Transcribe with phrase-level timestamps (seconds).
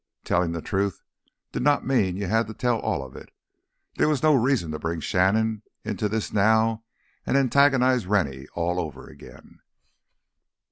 [0.23, 1.03] Telling the truth
[1.51, 3.29] did not mean you had to tell all of it.
[3.97, 6.83] There was no reason to bring Shannon into this now
[7.23, 9.59] and antagonize Rennie all over again.